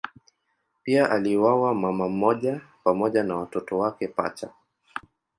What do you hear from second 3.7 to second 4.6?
wake pacha.